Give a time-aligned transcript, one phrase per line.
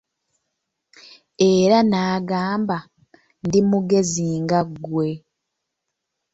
[1.53, 2.77] Era n'agamba,
[3.45, 5.09] ndi mugezi nga ggwe.